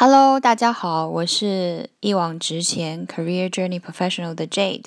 [0.00, 4.84] Hello，大家好，我是一往直前 Career Journey Professional 的 Jade，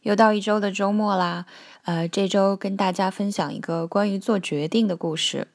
[0.00, 1.44] 又到一周的周末啦。
[1.84, 5.48] 呃，这周跟大家分享一个关于做决定的故事。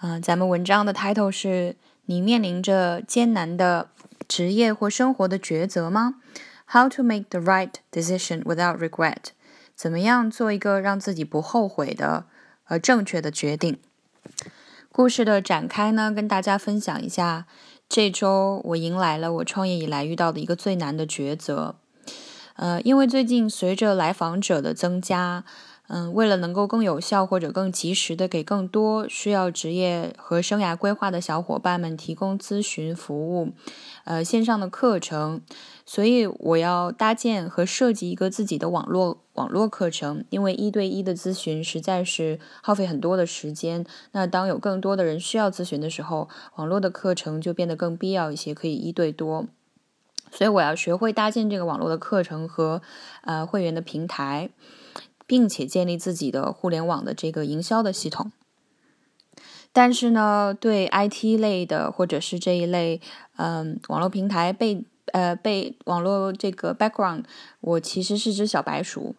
[0.00, 1.76] 嗯，咱们文章的 title 是
[2.06, 3.90] 你面临着艰难的
[4.26, 6.16] 职业或生活的抉择吗
[6.66, 9.26] ？How to make the right decision without regret？
[9.76, 12.24] 怎么样做一个让自己不后悔的
[12.64, 13.78] 呃正确的决定？
[14.90, 17.46] 故事的展开呢，跟大家分享一下。
[17.90, 21.74] 这周我迎来了我创业以来遇到的一个最难的抉择，
[22.54, 25.42] 呃，因为最近随着来访者的增加。
[25.92, 33.50] 嗯，为了能够更有效或者更及时的给更多需要职业和生涯规划的小伙伴们提供咨询服务，
[34.04, 35.40] 呃，线上的课程，
[35.84, 40.24] 所以我要搭建和设计一个自己的网络网络课程。
[40.30, 49.46] 因为一对一的咨询实在是耗费很多的时间，那当有更多的人需要咨询的时候，网络的课程就变得更必要一些，可以一对多。
[50.30, 52.80] 所以我要学会搭建这个网络的课程和
[53.22, 54.50] 呃会员的平台。
[55.30, 58.32] 并且建立自己的互联网的这个营销的系统，
[59.72, 63.00] 但是呢，对 IT 类的或者是这一类，
[63.36, 67.22] 嗯，网络平台被呃被网络这个 background，
[67.60, 69.14] 我其实是只小白鼠。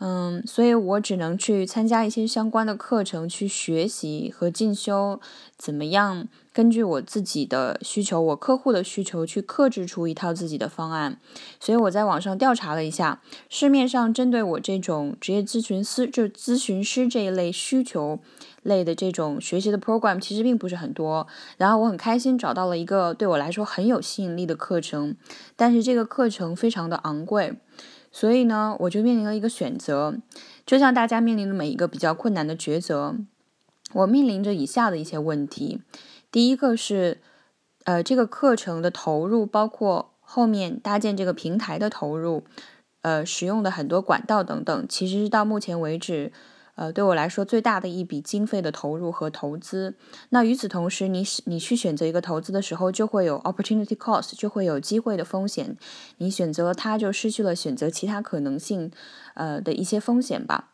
[0.00, 5.20] 嗯，所以我只能去参加一些相关的课程，去学习和进修，
[5.56, 11.18] 怎么样根据我自己的需求，我客户的需求去克制出一套自己的方案。
[11.60, 18.18] 所以我在网上调查了一下，市面上针对我这种职业咨询师，就咨询师这一类需求
[18.64, 21.26] 类的这种学习的 program，其实并不是很多。
[21.56, 25.16] 然后我很开心找到了一个对我来说很有吸引力的课程，
[25.54, 27.54] 但是这个课程非常的昂贵。
[28.16, 30.16] 所以呢，我就面临了一个选择，
[30.64, 33.16] 就像大家面临的每一个比较困难的抉择，
[33.92, 35.82] 我面临着以下的一些问题。
[36.30, 37.20] 第一个是，
[37.82, 42.44] 呃，这个课程的投入，包括后面搭建这个平台的投入，
[43.02, 46.30] 呃，使用的很多管道等等，其实是到目前为止。
[46.76, 49.94] 呃，对我来说最大的一笔经费的投入和投资。
[50.30, 55.76] 那与此同时，你你去选择一个投资的时候，就会有 opportunity cost，就会有机会的风险。
[56.18, 58.90] 你选择它，就失去了选择其他可能性，
[59.34, 60.70] 呃的一些风险吧。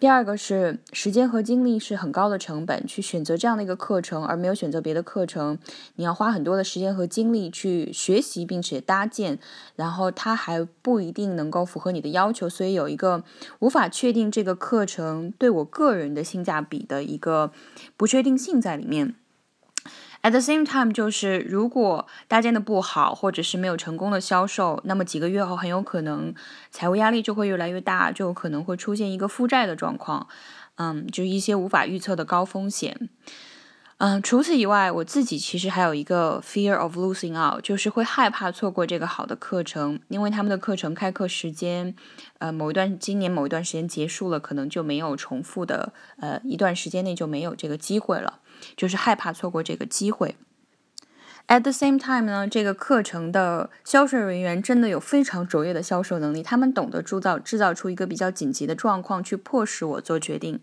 [0.00, 5.56] 第二个是时间和精力是很高的成本，去选择这样的一个课程，而没有选择别的课程，
[5.94, 9.38] 你要花很多的时间和精力去学习并且搭建，
[9.76, 13.24] 然后它还不一定能够符合你的要求，所以有一个
[13.60, 17.52] 无法确定这个课程对我个人的性价比的一个
[17.96, 19.14] 不确定性在里面。
[20.24, 26.34] At the same time，就是如果搭建的不好，或者是没有成功的销售，那么几个月后很有可能
[26.70, 30.26] 财务压力就会越来越大，就有可能会出现一个负债的状况。
[30.76, 33.10] 嗯，就一些无法预测的高风险。
[34.06, 41.94] 嗯，除此以外，我自己其实还有一个 fear of losing out，就是会害怕错过这个好的课程，因为他们的课程开课时间，
[42.36, 48.40] 呃，某一段今年某一段时间结束了，可能就没有重复的，呃，一段时间内就没有这个机会了。
[48.76, 50.36] 就是害怕错过这个机会。
[51.48, 60.60] At the same time 呢，这个课程的销售人员真的有非常卓越的销售能力，他们懂得铸造制造出一个比较紧急的状况，去迫使我做决定。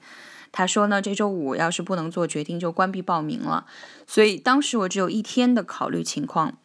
[0.52, 3.66] 他说呢，这周五要是不能做决定，就关闭报名了。
[4.06, 6.58] 所以当时我只有一天的考虑情况。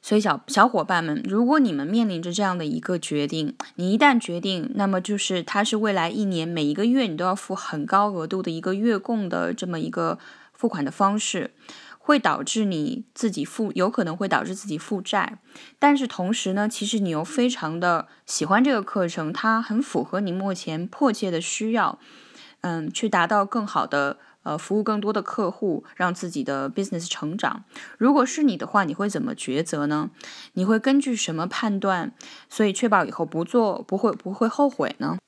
[0.00, 10.18] 所以小小伙伴们，如果你们面临着这样的一个决定，你一旦决定，那么就是它是未来一年每一个月你都要付很高额度的一个月供的这么一个
[10.52, 11.50] 付款的方式，
[11.98, 15.40] 会导致你自己负，有可能会导致自己负债。
[15.80, 21.98] 但是同时呢，其实你又非常的喜欢这个课程，它很符合你目前迫切的需要，
[22.60, 24.18] 嗯，去达到更好的。
[24.44, 27.64] 呃，服务更多的客户，让自己的 business 成长。
[27.98, 30.10] 如果是你的话，你会怎么抉择呢？
[30.54, 32.14] 你会根据什么判断？
[32.48, 35.18] 所以确保以后不做，不会不会后悔呢？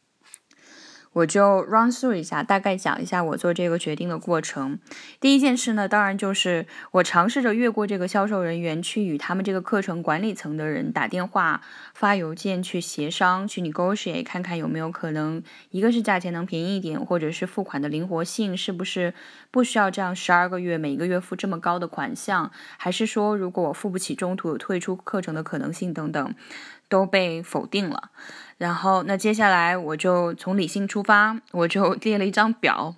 [1.13, 4.79] 我就 run through 一下，大概讲一下我做这个决定的过程。
[5.21, 11.63] 第一件事呢，当然就是我尝试着越过这个销售人员，去与他们这个课程管理层的人打电话、
[11.95, 19.13] 发邮件去协商，去 negotiate，看看有没有可能，一个是价钱能便宜一点，或者是付款的灵活性是不是
[19.51, 26.35] 不需要这样十二个月每个月付这么高的款项，还是说如果我付不起，中途有退出课程的可能性等等。
[26.89, 28.11] 都被否定了，
[28.61, 32.95] 然后那接下来我就从理性出发，我就列了一张表，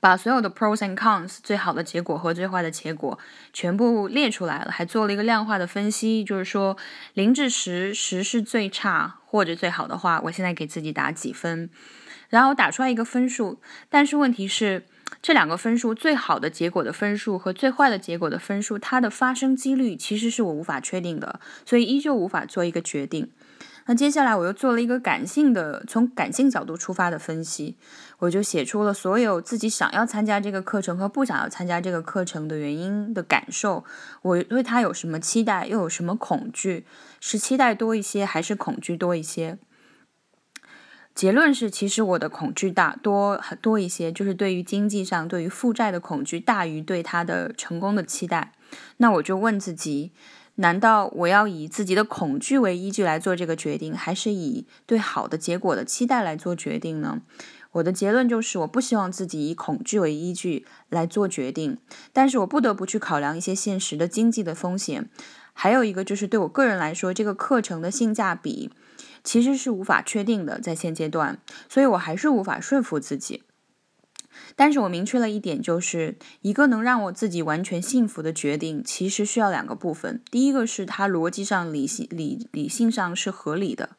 [0.00, 3.18] 把所有的 pros and cons 最好的结果和最坏的结果
[3.52, 6.78] 全部列出来了，还做了一个量化的分析，就是说
[7.12, 11.68] 零至十，十是最差或者最好的话，我现在给自己打几分，
[12.30, 13.60] 然后打出来一个分数，
[13.90, 14.86] 但是问题是。
[15.20, 23.28] 这两个分数最好的结果的分数和最坏的结果的分数，它的发生几率其实是我无法确定的，所以依旧无法做一个决定。
[23.90, 27.76] 那接下来我又做了一个感性的，从感性角度出发的分析，
[28.20, 33.84] 我就写出了所有自己想要参加这个课程和不想要参加这个课程的原因的感受，
[34.22, 36.86] 我对它有什么期待，又有什么恐惧，
[37.18, 39.58] 是期待多一些还是恐惧多一些？
[41.12, 48.52] 结论是，其实我的恐惧大多很多一些，就是对于经济上、对于负债的恐惧大于对他的成功的期待。
[48.98, 50.12] 那我就问自己。
[50.60, 57.22] 难道我要以自己的恐惧为依据来做这个决定，还是以对好的结果的期待来做决定呢？
[57.72, 61.78] 我的结论就是，我不希望自己以恐惧为依据来做决定，
[62.12, 65.08] 但是我不得不去考量一些现实的经济的风险，
[65.54, 68.70] 还有一个就是对我个人来说，这个课程的性价比
[69.24, 71.38] 其实是无法确定的，在现阶段，
[71.70, 73.44] 所以我还是无法说服自己。
[74.56, 80.22] 但是我明确了一点，就是一个能让我自己完全幸福的决定，其实需要两个部分。
[80.30, 83.90] 第一个是它逻辑上、理性、理理性上是合理的；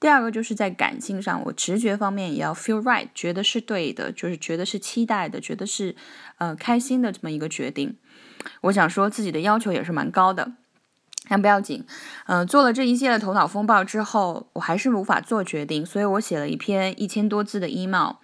[0.00, 5.94] 第二个就是在感性上，我直觉方面也要 feel right，觉得是对的，就是觉得是期待的，觉得是
[6.38, 7.96] 呃开心的这么一个决定。
[8.62, 10.52] 我想说自己的要求也是蛮高的，
[11.28, 11.84] 但不要紧。
[12.26, 18.16] 嗯，做了这一系列头脑风暴之后，我还是无法做决定，所以我写了一篇一千多字的 email。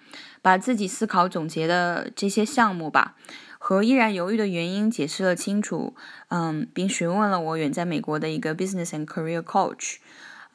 [0.43, 3.15] 把自己思考总结的这些项目吧，
[3.59, 5.93] 和依然犹豫的原因解释了清楚，
[6.29, 9.97] 嗯，并询问了我远在美国的一个 business and career coach，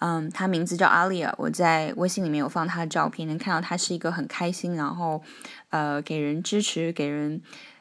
[0.00, 5.22] 嗯，他名字叫 Alia，我在微信里面有放他的照片，能看到他是一个很开心，然后
[5.70, 7.40] 呃给人支持，给人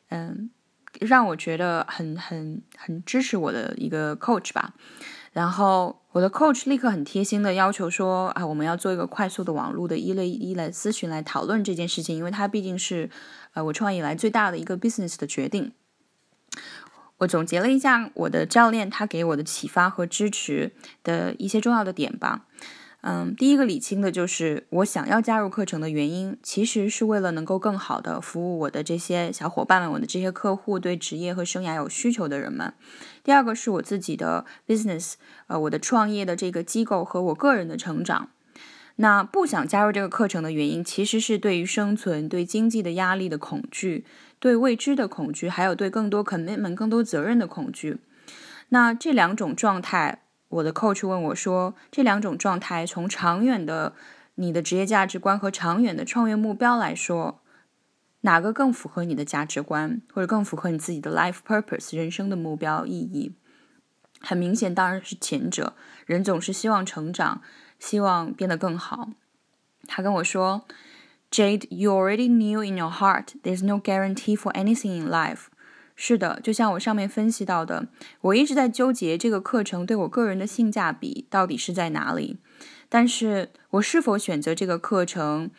[0.09, 0.51] 嗯
[0.99, 4.73] 让我觉得很很很支持我的一个 coach 吧。
[5.33, 13.09] 然后我的 coach 立刻很贴心的要求说啊，我们要做一个快速的网络的一类一来咨询来讨论这件事情，因为它毕竟是
[13.53, 15.73] 呃我创业以来最大的一个 business 的决定。
[17.17, 22.45] 我总结了一下我的教练他给我的启发和支持的一些重要的点吧。
[23.07, 32.73] 嗯，第一个理清的就是我想要加入课程的原因，其实是为了能够更好的服务我的这些小伙伴们，我的这些客户，对职业和生涯有需求的人们。
[33.23, 35.13] 第二个是我自己的 business，
[35.45, 38.29] 呃，我的创业的这个机构和我个人的成长。
[38.95, 44.03] 那不想加入这个课程的原因，其实是对于生存、对经济的压力的恐惧，
[44.39, 47.99] 对未知的恐惧，还有对更多 commitment、更多责任的恐惧。
[48.69, 50.23] 那这两种状态。
[50.55, 53.93] 我的 coach 问我说：“这两种状态，从长远的
[54.35, 57.41] 你的职业价值观和长远的创业目标来说，
[58.21, 63.33] 哪个更符合你的价值观，或者更符合你自己的 life purpose 人生的目标意义？
[64.21, 65.73] 很明显，当然是前者。
[66.05, 67.41] 人总是希望成长，
[67.77, 69.09] 希望变得更好。”
[69.87, 70.65] 他跟我说
[71.29, 75.47] ：“Jade, you already knew in your heart there's no guarantee for anything in life.”
[75.95, 77.87] 是的，就像我上面分析到的，
[78.21, 82.37] 我一直在纠结这个课程对我个人的性价比到底是在哪里。
[82.89, 85.49] 但是我是否选择这个课程，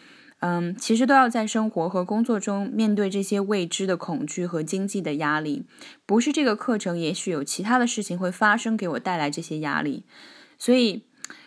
[0.40, 5.66] 嗯，其实都要在生活和工作中面对这些未知的恐惧和经济的压力。
[6.04, 10.04] 不是这个课程，也许有其他的事情会发生，给我带来这些压力。
[10.58, 11.04] 所以，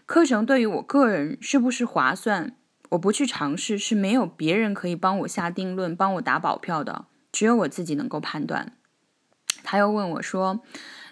[0.07, 2.55] 课程对于我个人是不是划算，
[2.89, 8.73] 我不去尝试是没有别人可以帮我下定论、帮我打保票的，只有我自己能够判断。
[9.71, 10.61] 他又问我说：“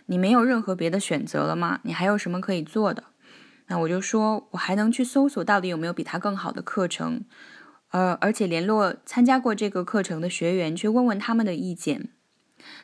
[0.07, 1.79] 你没有任何别的选择了吗？
[1.83, 3.03] 你还有什么可以做的？”
[3.69, 7.23] 那我就说：“我还能去搜索到底有没有比他更好的课程，
[7.91, 12.09] 呃，而且联络参加过这个课程的学员，去问问他们的意见。”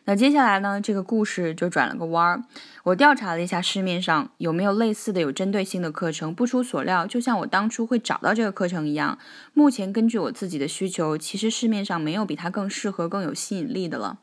[0.05, 2.43] 那接下来呢，这个故事就转了个弯儿。
[2.83, 9.17] 我调查了一下市面上有没有类似的有针对性的课程，不出所料，就像我当初会找到这个课程一样，
[9.55, 14.19] 目前根据我自己的需求，其实市面上没有比它更适合、更有吸引力的了。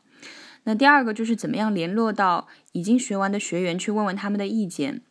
[0.63, 5.01] 那第二个就是怎么样联络到已经学完的学员去问问他们的意见，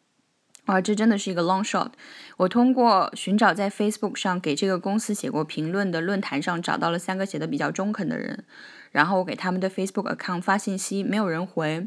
[0.66, 1.90] 哇，这真的是一个 long shot。
[2.37, 8.45] 我通过寻找在 Facebook 上给这个公司写过评论的论坛上找到了三个写的比较中肯的人。
[8.90, 11.87] 然后我给他们的 Facebook account 发信息，没有人回。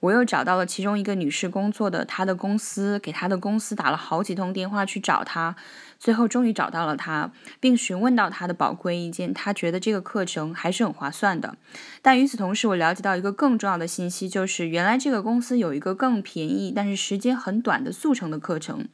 [0.00, 5.56] 我又找到了其中一个女士工作的她的公司，给她的公司打了好几通电话去找她，
[5.98, 9.34] 最后终于找到了她，并询问到她的宝贵意见。
[9.34, 11.56] 她觉得这个课程还是很划算的。
[12.02, 18.86] 但与此同时，我了解到一个更重要的信息，就是原来这个公司有一个更便宜但是时间很短的速成的课程。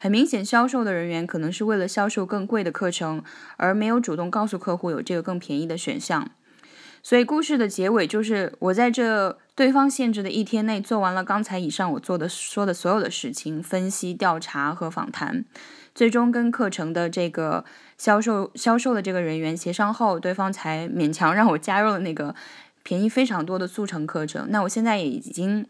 [0.00, 3.22] 很明显，销售的人员可能是为了销售更贵的课程，
[3.56, 6.30] 而没有主动告诉客户有这个更便宜的选项。
[7.02, 15.44] 所以故事的结尾就是，我在这对方限制的一天内做完了刚才以上我做的说的所有的事情，分析、调查和访谈，
[15.94, 17.64] 最终跟课程的这个
[17.96, 22.34] 销售销售的这个人员协商后，对方才勉强让我加入了那个
[22.82, 24.48] 便宜非常多的速成课程。
[24.50, 25.66] 那我现在也已经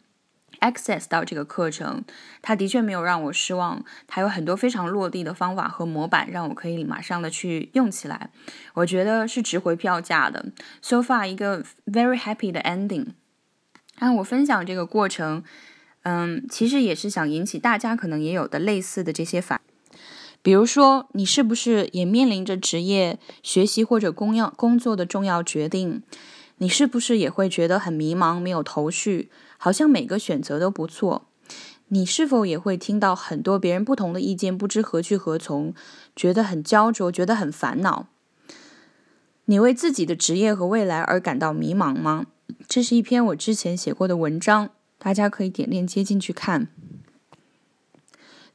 [0.61, 2.05] access 到这个课程，
[2.43, 8.31] 它的确没有让我失望，它有很多非常落地的方法和模板，让我可以马上的去用起来。
[8.75, 10.47] 我觉得是值回票价的。
[10.83, 13.09] So far 一个 very happy 的 ending。
[14.01, 15.43] 那我分享这个过程，
[16.03, 19.61] 嗯，其实也是想引起大家可能也有的类似的这些反。
[20.41, 26.03] 比如说，你是不是也面临着职业、学习或者工要工作的重要决定？
[26.59, 31.27] 你是不是也会觉得很迷茫、没有头绪，好像每个选择都不错？
[31.89, 35.75] 你是否也会听到很多别人不同的意见，不知何去何从，
[36.15, 38.07] 觉得很焦灼，觉得很烦恼？
[39.47, 42.27] 你为自己的职业和未来而感到迷茫吗？
[42.69, 46.69] 这是一篇我之前写过的文章，大家可以点链接进去看。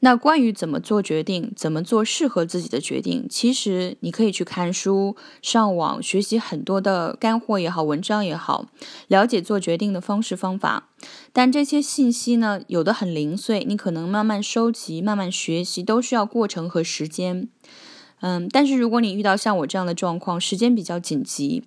[0.06, 8.66] 那关于怎么做决定，怎么做适合自己的决定，其实你可以去看书、上网学习很多的干货也好，文章也好，
[9.08, 10.90] 了解做决定的方式方法。
[11.32, 17.48] 但这些信息呢，有的很零碎，你可能慢慢收集、慢慢学习，都需要过程和时间。
[18.20, 21.64] 嗯，但是如果你遇到像我这样的状况，时间比较紧急。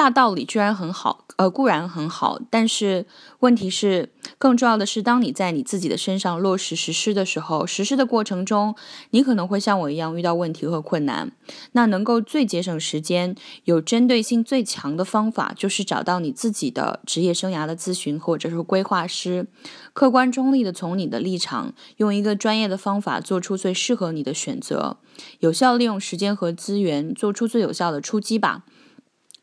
[0.00, 3.04] 大道理居然很好，呃，固然很好，但是
[3.40, 8.74] 问题是，更重要的是，当你在你自己的身上落实实施的时候，实施的过程中，
[9.10, 11.30] 你可能会像我一样遇到问题和困难。
[11.72, 19.48] 那能够最节省时间、有针对性最强的方法，就是找到你自己的职业生涯的咨询或者是规划师，
[19.92, 24.96] 客观中立的从你的立场，用一个专业的方法做出最适合你的选择，
[25.40, 28.64] 有效利用时间和资源，做出最有效的出击吧。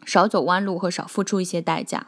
[0.05, 2.07] 少走弯路和少付出一些代价。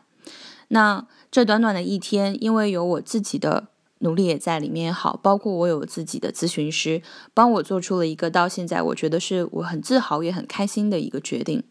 [0.69, 3.67] 那这短短的一天，因为有我自己的
[3.99, 7.01] 努力也在里面，好，包括我有自己的咨询师
[7.33, 11.63] 帮我做出了一个到现在我觉得是我很自豪也很开心的一个决定。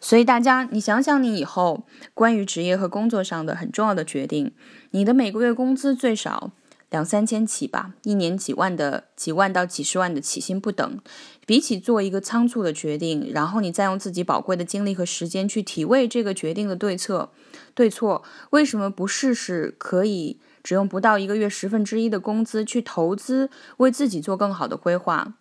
[0.00, 4.52] 所以大家，你想想你以后关于职业和工作上的很重要的决定，
[4.92, 6.52] 你的每个月工资最少。
[6.90, 10.98] 两三千起吧，一年几万的几万到几十万的起薪不等，
[11.46, 17.30] 比起做一个仓促的决定，然后你再用自己宝贵的精力和时间去体味这个决定的对策、
[17.74, 25.34] 对错，为什么不试试可以只用不到一个月十分之一的工资去投资，为自己做更好的规划？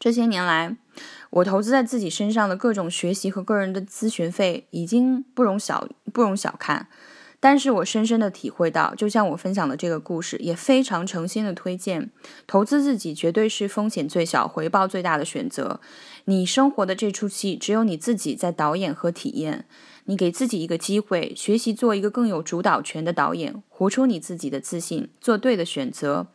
[0.00, 0.76] 这些年来，
[1.30, 6.88] 我投资在自己身上的各种学习和个人的咨询费，已经不容小不容小看。
[7.44, 12.08] 但是我深深的体会到，就像我分享的这个故事，也非常诚心的推荐，
[12.46, 15.78] 投资自己绝对是风险最小、回报最大的选择。
[16.24, 19.66] 你生活的这出戏，只有你自己在导演和体验。
[20.06, 26.28] 你给自己一个机会，学习做一个更有主导权的导演，活出你自己的自信，做对的选择，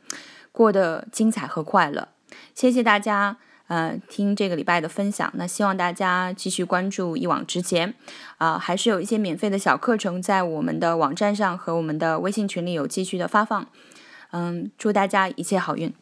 [0.52, 2.10] 过得精彩和快乐。
[2.54, 3.40] 谢谢大家。
[3.70, 7.94] 呃，听这个礼拜的分享，那希望大家继续关注一往直前，
[8.38, 13.68] 啊，还是有一些免费的小课程在我们的网站上和我们的微信群里有继续的发放，
[14.32, 15.94] 嗯，祝大家一切好运。